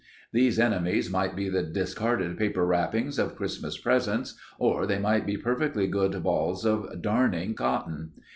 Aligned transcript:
These 0.33 0.57
enemies 0.59 1.11
might 1.11 1.35
be 1.35 1.47
the 1.47 1.61
discarded 1.61 2.35
paper 2.35 2.65
wrappings 2.65 3.19
of 3.19 3.35
Christmas 3.35 3.77
presents, 3.77 4.33
or 4.57 4.87
they 4.87 4.97
might 4.97 5.27
be 5.27 5.37
perfectly 5.37 5.85
good 5.85 6.23
balls 6.23 6.65
of 6.65 7.03
darning 7.03 7.53
cotton. 7.53 8.13